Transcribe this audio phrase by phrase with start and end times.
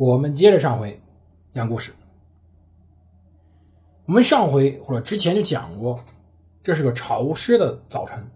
[0.00, 0.98] 我们接着上回
[1.52, 1.92] 讲故事。
[4.06, 6.00] 我们上回或者之前就讲过，
[6.62, 8.30] 这是个潮湿的早晨。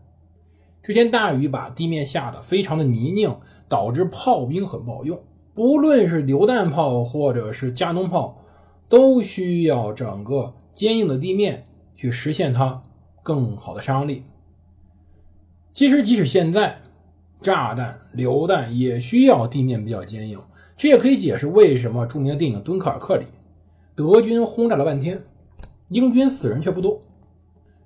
[0.83, 5.19] 之前大雨把地面下的非常的泥泞，导致炮兵很不好用。
[5.55, 8.45] 不论是榴弹炮或者是加农炮，
[8.87, 12.83] 都需要整个坚硬的地面去实现它
[13.23, 14.23] 更好的杀伤力。
[15.73, 16.79] 其实即使现在，
[17.41, 20.39] 炸弹、榴弹也需要地面比较坚硬。
[20.77, 23.27] 这也可以解释为什么著名的电影《敦刻尔克》里，
[23.95, 25.25] 德军轰炸了半天，
[25.89, 27.01] 英军死人却不多。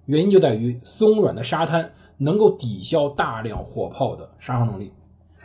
[0.06, 4.90] 原因就在于松软的沙滩能够抵消大量火炮的杀伤能力，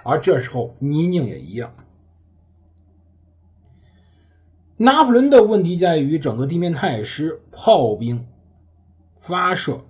[0.03, 1.73] 而这时候泥泞也一样。
[4.77, 8.25] 拿破仑的问题在于整个地面太湿，炮兵
[9.15, 9.81] 发射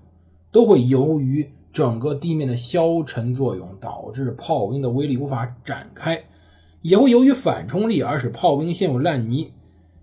[0.52, 6.24] 都会由于整个地面的消沉作用，导致炮兵的威力无法展开。
[6.84, 9.54] 也会由于反冲力而使炮兵陷入烂泥，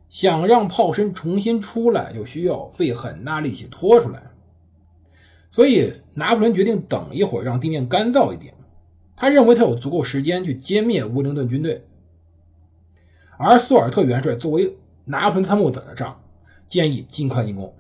[0.09, 4.31] 想让炮身重新出来，就需要费很大力气拖出来。
[5.53, 8.55] 所以拿破仑决定等一会儿，让地面干燥一点。
[9.15, 11.85] 他认为他有足够时间去歼灭威灵顿军队。
[13.37, 16.23] 而苏尔特元帅作为拿破仑参谋长的仗，
[16.67, 17.75] 建议尽快进攻。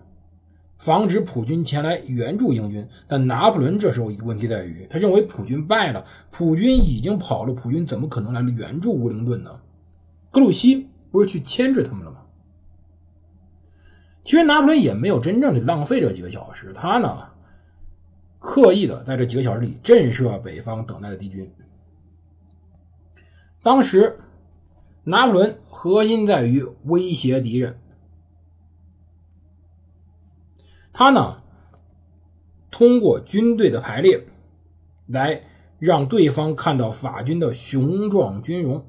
[0.80, 9.60] 防止普军前来援助英军，但拿破仑这时候一个问题在于，他认为普军败了，普军已经跑了，普军怎么可能来援助乌灵顿呢？
[10.30, 12.22] 格鲁希不是去牵制他们了吗？
[14.24, 17.24] 其实拿破仑也没有真正的浪费这几个小时，他呢
[18.38, 21.52] 刻意的在这几个小时里震慑北方等待的敌军。
[23.62, 24.18] 当时
[25.04, 27.78] 拿破仑核心在于威胁敌人。
[31.00, 31.38] 他呢，
[32.70, 34.22] 通过军队的排列，
[35.06, 35.44] 来
[35.78, 38.84] 让对方看到法军的雄壮军容。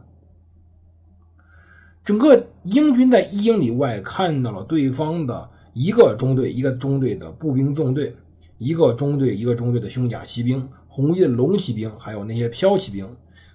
[2.03, 8.13] 整个英军在一英里外看到了对方的一个中队一个中队的步兵纵队，
[8.57, 13.09] 一个中队一个中队的胸甲骑兵、红衣的龙骑兵，还有那些骠骑兵，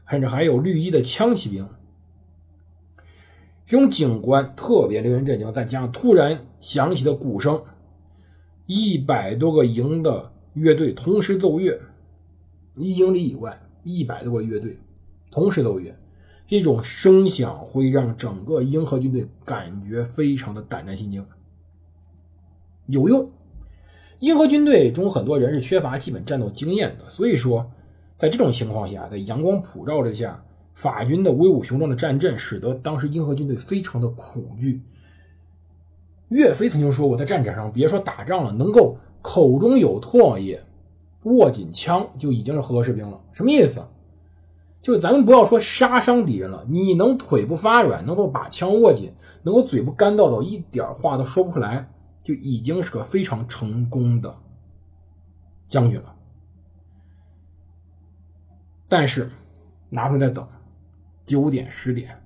[0.09, 1.69] 甚至还有绿衣的枪骑兵。
[3.67, 7.63] 这种景观特别令人震惊，再加上突然响起的鼓声。
[8.67, 11.81] 一百多个营的乐队同时奏乐，
[12.75, 14.79] 一英里以外，一百多个乐队
[15.31, 15.97] 同时奏乐，
[16.49, 21.25] 这种声响会让整个英荷军队感觉非常的胆战心惊。
[22.87, 23.31] 有用，
[24.19, 27.71] 英荷军队中很多人是缺乏基本战斗经验的，所以说，
[28.19, 30.45] 在这种情况下，在阳光普照之下，
[30.75, 34.83] 法军的威武雄壮的战阵，使得当时英荷军队非常的恐惧。
[36.29, 40.61] 岳飞曾经说过，在战场上，别说打仗了，能够口中有唾液，
[41.23, 43.21] 握紧枪就已经是合格士兵了。
[43.33, 43.81] 什么意思？
[44.83, 51.89] 就是咱们不要说杀伤敌人了，你能腿不发软，能够把枪握紧，能够嘴不干燥到一点话都说不出来，
[52.23, 54.33] 就已经是个非常成功的
[55.69, 56.15] 将军了。
[58.89, 59.29] 但是
[59.91, 60.47] 拿出来再等，
[61.25, 62.17] 九点十点，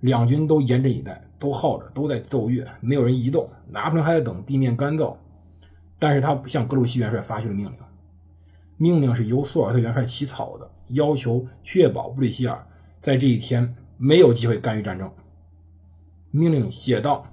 [0.00, 1.22] 两军都严阵以待。
[1.42, 3.50] 都耗着，都在奏乐，没有人移动。
[3.68, 5.16] 拿破仑还在等地面干燥，
[5.98, 7.74] 但是他向格鲁希元帅发去了命令，
[8.76, 12.64] 命令是由苏尔特元帅起草的，要求确保布里希尔
[13.00, 15.10] 在这一天没有机会干预战争。
[16.30, 17.26] 命令写道：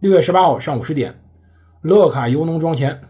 [0.00, 1.20] 六月十八号上午十点，
[1.82, 3.00] 勒卡尤农庄前，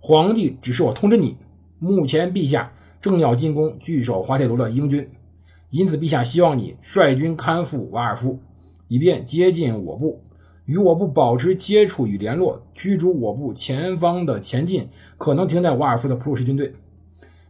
[0.00, 1.36] 皇帝指示我通知你，
[1.78, 5.10] 目前陛下正要进攻据守滑铁卢的英军，
[5.68, 8.40] 因此陛下希望你率军看护瓦尔夫。
[8.88, 10.22] 以便接近我部，
[10.64, 14.88] 与我部保持接触与联络，驱逐我部前方的前进
[15.18, 16.74] 可能停在瓦尔夫的普鲁士军队。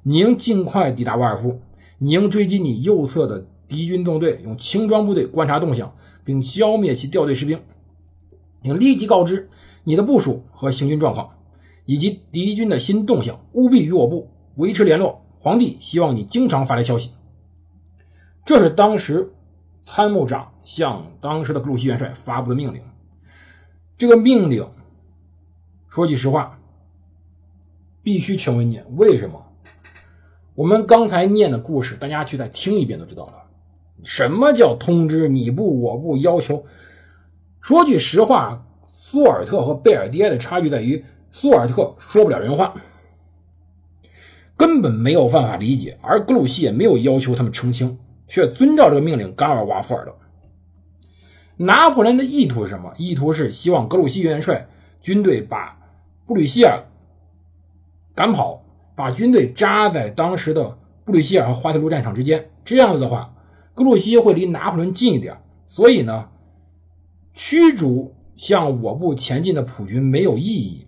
[0.02, 1.60] 你应尽快抵达瓦尔夫，
[1.98, 5.94] 你应追击你右侧的敌军纵队，用轻装部队观察动向，
[6.24, 7.60] 并消灭其掉队士兵。
[8.62, 9.48] 应立即告知
[9.84, 11.30] 你的部署和行军状况，
[11.84, 15.22] 以及敌军的新动向，务必与我部维持联络。
[15.38, 17.10] 皇帝希望你经常发来消息。
[18.44, 19.32] 这是当时
[19.86, 20.52] 参谋长。
[20.66, 22.82] 向当时的格鲁希元帅发布了命令，
[23.96, 24.68] 这个命令
[25.86, 26.58] 说句实话，
[28.02, 28.84] 必须全文念。
[28.96, 29.52] 为什么？
[30.56, 33.44] 我们刚才念的故事，大家去再听一遍都知道了。
[34.02, 35.28] 什么叫通知？
[35.28, 36.64] 你不我不要求？
[37.60, 42.74] 说句实话，苏尔特和贝尔迪埃的差距在于，苏尔特说不了人话，
[44.56, 50.16] 根本没有办法理解，而格鲁希也没有要求他们澄清，却遵照这个命令赶往瓦夫尔德。
[51.56, 52.92] 拿破仑的意图是什么？
[52.98, 54.68] 意图是希望格鲁希元帅
[55.00, 55.78] 军队把
[56.26, 56.84] 布吕希尔
[58.14, 58.62] 赶跑，
[58.94, 62.50] 把军队扎在当时的布吕希尔和滑铁卢战场之间。
[62.64, 63.34] 这样子的话，
[63.74, 65.40] 格鲁希会离拿破仑近一点。
[65.66, 66.30] 所以呢，
[67.32, 70.86] 驱逐向我部前进的普军没有意义。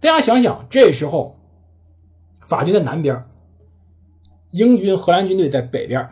[0.00, 1.40] 大家想想，这时候
[2.46, 3.24] 法军在南边，
[4.52, 6.08] 英军、荷兰军队在北边，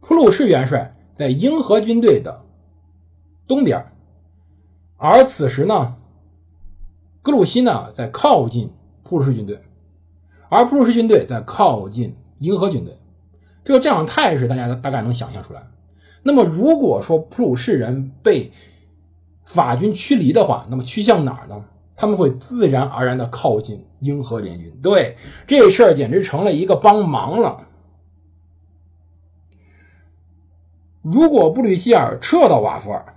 [0.00, 0.90] 普鲁士元帅。
[1.14, 2.44] 在英荷军队的
[3.46, 3.86] 东边，
[4.96, 5.94] 而此时呢，
[7.22, 8.72] 格鲁希呢在靠近
[9.04, 9.62] 普鲁士军队，
[10.48, 12.98] 而普鲁士军队在靠近英荷军队，
[13.62, 15.64] 这个战场态势大家大概能想象出来。
[16.24, 18.50] 那么，如果说普鲁士人被
[19.44, 21.64] 法军驱离的话，那么趋向哪儿呢？
[21.96, 24.70] 他们会自然而然的靠近英荷联军。
[24.82, 27.68] 对，这事儿简直成了一个帮忙了。
[31.02, 33.14] 如果布吕希尔撤到瓦夫尔，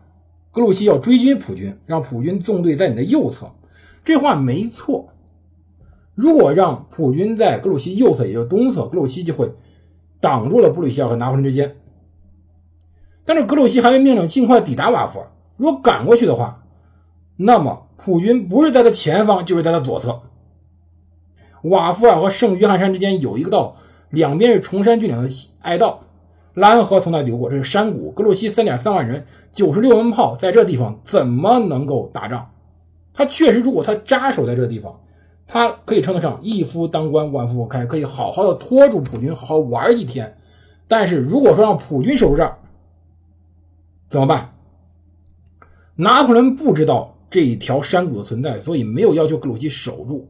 [0.51, 3.51] 格鲁希要追击普军，让普军纵队在你的右侧，
[4.03, 5.09] 这话没错。
[6.13, 9.55] 如果让普军在格鲁希右侧，也就东侧，格鲁希就会
[10.19, 11.77] 挡住了布吕希尔和拿破仑之间。
[13.23, 15.31] 但是格鲁希还被命令尽快抵达瓦夫尔。
[15.55, 16.65] 如果赶过去的话，
[17.35, 20.21] 那么普军不是在他前方，就是在他左侧。
[21.63, 23.75] 瓦夫尔和圣约翰山之间有一个道，
[24.09, 25.29] 两边是崇山峻岭的
[25.61, 26.01] 隘道。
[26.53, 28.11] 莱恩河从那流过，这是山谷。
[28.11, 32.49] 格鲁希三点三万人，九十六门炮，在这地方怎么能够打仗？
[33.13, 34.99] 他确实，如果他扎守在这个地方，
[35.45, 40.37] 他可以称得上一夫当关，万夫莫开，可以好好的拖住普军，好好玩一天。
[40.87, 42.55] 但是如果说让普军守住这，
[44.09, 44.53] 怎么办？
[45.95, 50.27] 拿破仑不知道这一条山谷的存在，所以没有要求格鲁希守住。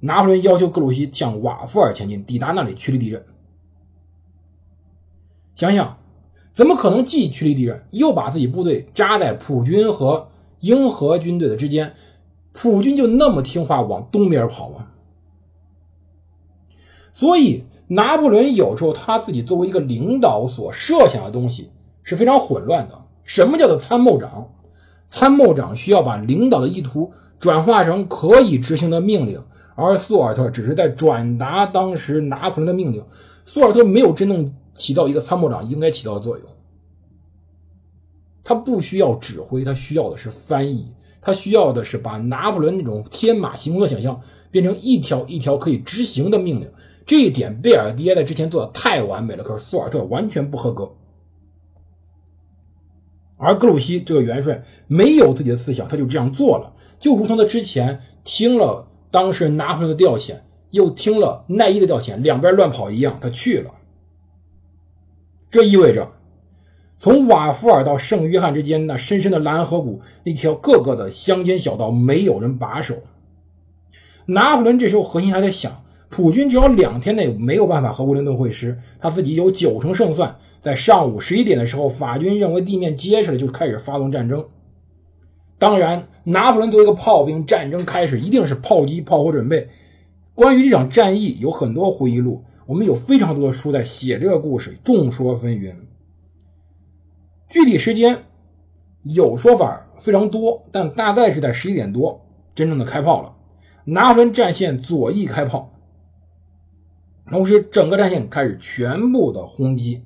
[0.00, 3.24] 拿破仑要求格鲁希向瓦夫尔前进，抵达那里驱离敌人。
[5.54, 5.98] 想想，
[6.54, 10.28] 怎么可能既驱离敌人，又把自己部队扎在普军和
[10.60, 11.94] 英荷军队的之间？
[12.52, 14.88] 普军就那么听话往东边跑吗？
[17.12, 21.70] 所以，拿破仑有时候他自己作为一个领导所设想的东西
[22.02, 23.06] 是非常混乱的。
[23.24, 24.48] 什么叫做参谋长？
[25.08, 27.10] 参谋长需要把领导的意图
[27.40, 29.42] 转化成可以执行的命令，
[29.74, 33.02] 而苏尔特只是在转达当时拿破仑的命令。
[33.44, 34.54] 苏尔特没有真正。
[34.74, 36.46] 起到一个参谋长应该起到的作用，
[38.44, 40.86] 他不需要指挥，他需要的是翻译，
[41.20, 44.20] 他需要的是把拿破仑那种天马行空的想象
[44.52, 46.70] 变成一条一条可以执行的命令。
[47.04, 50.88] 这一点贝尔迪埃在之前做的太完美了，可是苏尔特完全不合格。
[53.38, 60.40] 而格鲁希这个元帅没有自己的思想，他就这样做了，就如同他之前听了当时拿破仑的调遣，
[60.70, 63.72] 又听了奈伊的调遣，两边乱跑一样，他去了。
[65.50, 66.12] 这意味着，
[66.98, 72.96] 从瓦夫尔到圣约翰之间那深深的蓝河谷，那条各个的乡间小道，没有人把守。
[74.26, 80.36] 拿破仑这时候核心还在想，普军只要两天内没有办法和威灵顿会师，他自己有九成胜算。
[80.60, 84.46] 在上午十一点的时候，法军认为地面结实了，就开始发动战争。
[85.58, 89.68] 当然，拿破仑作为一个炮兵，战争开始一定是炮击、炮火准备。
[90.34, 92.44] 关于这场战役，有很多回忆录。
[92.64, 95.74] 我们有非常多的书在写这个故事，众说纷纭。
[97.48, 98.24] 具体时间
[99.02, 103.34] 有说法非常多，但大概是在十一点多真正的开炮了。
[103.84, 105.72] 拿破仑战线左翼开炮，
[107.30, 110.02] 同时整个战线开始全部的轰击，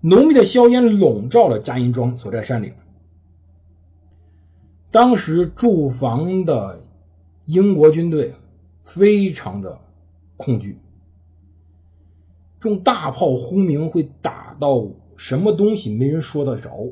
[0.00, 2.72] 浓密的硝烟笼罩了嘉荫庄所在山岭。
[4.90, 6.84] 当时驻防的
[7.46, 8.34] 英国军队
[8.82, 9.80] 非常的
[10.36, 10.78] 恐惧。
[12.58, 15.94] 这种大炮轰鸣会打到什么东西？
[15.94, 16.88] 没人说得着。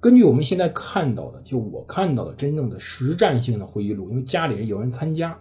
[0.00, 5.38] 根据我们现在看到的，就我看到的真正的实战性的回忆录，因为家里人有人参加，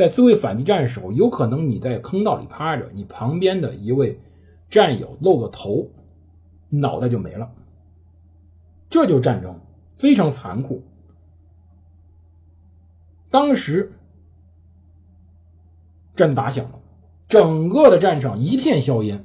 [0.00, 4.18] 在自卫反击战的时候，有可能你在坑道里趴着，你旁边的一位
[4.70, 5.90] 战友露个头，
[6.70, 7.52] 脑袋就没了。
[8.88, 9.60] 这就是战争，
[9.98, 10.82] 非常残酷。
[13.28, 13.92] 当时
[16.16, 16.80] 战打响了。
[17.28, 19.22] 整个的战场一片硝烟，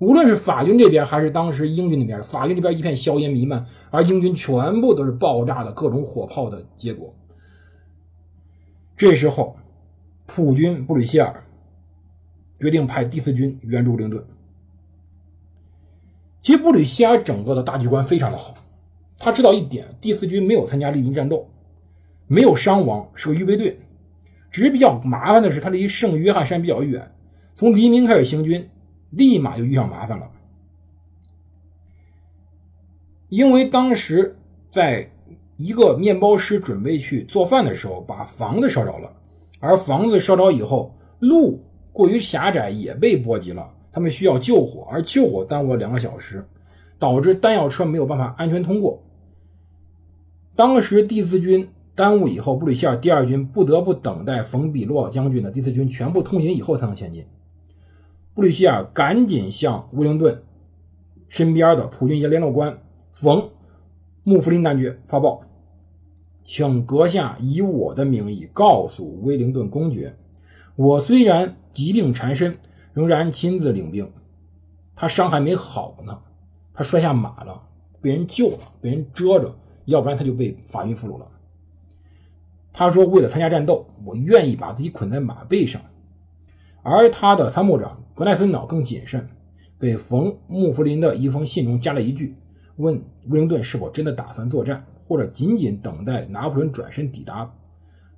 [0.00, 7.14] 无论是法军这边还是当时英军那边，法军这边一片硝烟弥漫，而英军全部都是爆炸的各种火炮的结果。
[8.96, 9.56] 这时候，
[10.28, 11.42] 普军布吕希尔
[12.60, 14.22] 决定派第四军援助灵顿。
[16.42, 18.54] 其实布吕歇尔整个的大局观非常的好，
[19.18, 21.48] 他知道一点，第四军没有参加利益战斗，
[22.26, 23.80] 没有伤亡，是个预备队。
[24.50, 27.10] 只是比较麻烦的是，他离圣约翰山比较远，
[27.54, 28.68] 从黎明开始行军，
[29.10, 30.30] 立马就遇上麻烦了。
[33.30, 34.36] 因为当时
[34.70, 35.10] 在
[35.56, 39.16] 一个面包师准备去做饭的时候，把房子烧着了，
[39.60, 41.60] 而房子烧着以后，路
[41.92, 43.74] 过于狭窄，也被波及了。
[43.90, 46.46] 他们需要救火，而救火耽误了两个小时，
[46.98, 49.02] 导致弹药车没有办法安全通过。
[50.54, 57.24] 当时第四军耽误以后，布吕希尔第二军不得不等待冯比洛将军的第四军全部通行以后才能前进。
[58.34, 60.40] 布吕希尔赶紧向威灵顿
[61.26, 62.78] 身边的普军联络官
[63.10, 63.38] 冯·
[64.22, 65.42] 穆弗林男爵发报，
[66.48, 70.16] 请阁下以我的名义告诉威灵顿公爵，
[70.76, 72.56] 我虽然疾病缠身。
[72.94, 74.10] 仍然亲自领兵，
[74.96, 76.20] 他伤还没好呢，
[76.74, 77.62] 他摔下马了，
[78.00, 81.30] 被人救了，被人遮着，要不然他就被法军俘虏了。
[82.72, 85.80] 他说：“为了参加战斗，我愿意把自己捆在马背上。”
[86.82, 89.28] 而他的参谋长格奈森瑙更谨慎，
[89.78, 92.34] 给冯·穆弗林的一封信中加了一句
[92.78, 97.50] ：“问威灵顿是否真的打算作战，或者仅仅等待拿破仑转身抵达，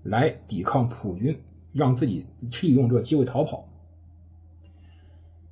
[0.03, 1.41] 来抵抗普军，
[1.73, 2.27] 让自己
[2.63, 3.65] 利用这个机会逃跑。”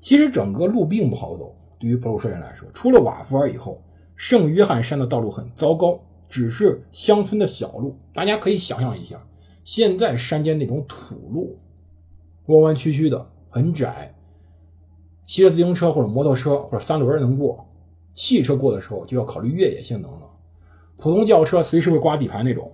[0.00, 3.80] 其实整个路并不好走，对于普鲁士人来说，出了瓦夫尔以后，
[4.16, 7.96] 圣约翰山的道路很糟糕，只是乡村的小路。
[8.12, 9.24] 大家可以想象一下，
[9.64, 11.56] 现在山间那种土路，
[12.46, 14.14] 弯弯曲曲的，很窄，
[15.24, 17.66] 骑着自行车或者摩托车或者三轮能过，
[18.14, 20.30] 汽车过的时候就要考虑越野性能了。
[20.98, 22.70] 普通轿车随时会刮底盘那种。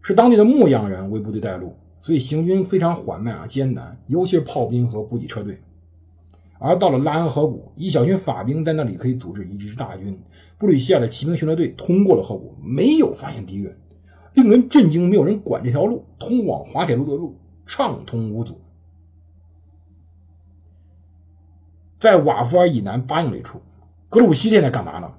[0.00, 5.56] 是当地的牧羊人为部队带路，所以行军非常缓慢啊，艰难，尤其是炮兵和补给车队。
[6.58, 10.18] 而到了拉恩河谷，一小群法兵在那里可以组织一支大军。
[10.58, 13.76] 布吕西亚的骑兵巡逻队通过了河谷，没有发现敌人，
[14.34, 15.08] 令人震惊。
[15.08, 18.60] 没有人管这条路，通往滑铁卢的路畅通无阻。
[22.00, 23.60] 在瓦夫尔以南八英里处，
[24.08, 25.12] 格鲁希现在干嘛呢？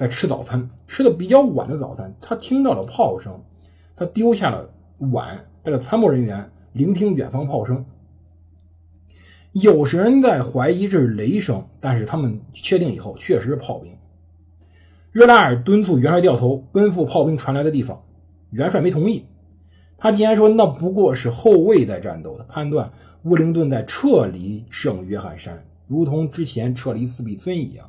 [0.00, 2.10] 在吃早餐，吃的比较晚的早餐。
[2.22, 3.38] 他听到了炮声，
[3.94, 4.66] 他丢下了
[5.12, 7.84] 碗，带着参谋人员聆听远方炮声。
[9.52, 13.92] 有时人在怀疑这是雷声，但是他们确定以后确实是炮兵。
[15.12, 18.02] 热拉尔敦促元帅掉头奔赴炮兵传来的地方，
[18.52, 19.26] 元帅没同意。
[19.98, 22.38] 他竟然说那不过是后卫在战斗。
[22.38, 22.90] 他判断
[23.24, 27.86] 威灵顿在撤离圣约翰山，如同之前撤离斯比村一样。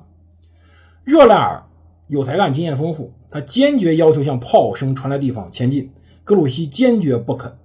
[1.06, 1.64] 热拉尔
[2.12, 5.90] 有才干，经验丰富，他坚决要求向炮声传来地方前进。
[6.26, 7.58] 格鲁希坚决不肯。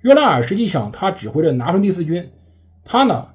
[0.00, 2.28] 热拉尔实际上他指挥着拿破仑第四军，
[2.84, 3.28] 他呢？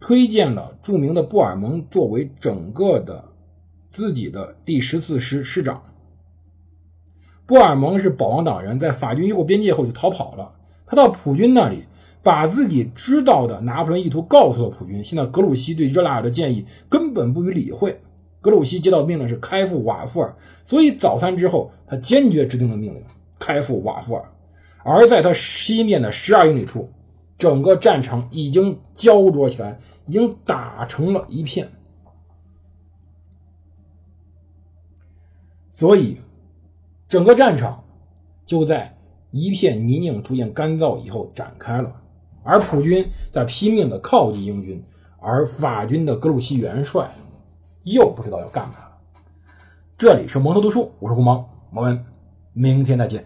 [0.00, 3.26] 推荐了著名的布尔蒙作为整个的
[3.92, 5.80] 自己的第十四师师长。
[7.46, 10.52] 布尔蒙是保王党人，在法军越过边界后就逃跑了。
[10.84, 11.84] 他到普军那里，
[12.24, 15.02] 把自己知道的拿破仑意图告诉了普军。
[15.04, 18.00] 现在格鲁希对热拉尔的建议根本不予理会。
[18.46, 20.32] 格鲁希接到命令是开赴瓦夫尔，
[20.64, 23.02] 所以早餐之后，他坚决制定了命令，
[23.40, 24.24] 开赴瓦夫尔。
[24.84, 26.88] 而在他西面的十二英里处。
[27.38, 31.70] 整个战场已经焦灼起来，已经打成了一片，
[35.74, 36.16] 所以
[37.06, 37.84] 整个战场
[38.46, 38.96] 就在
[39.32, 41.94] 一片泥泞逐渐干燥以后展开了。
[42.42, 44.82] 而普军在拼命的靠近英军，
[45.20, 47.14] 而法军的格鲁希元帅
[47.86, 48.98] 又不知道要干嘛了。
[49.96, 52.04] 这里是蒙头读书，我是胡毛，我们
[52.52, 53.24] 明天再见。